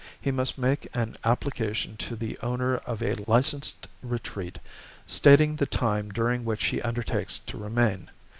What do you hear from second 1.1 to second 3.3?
application to the owner of a